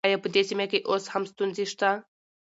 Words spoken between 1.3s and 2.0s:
ستونزې شته؟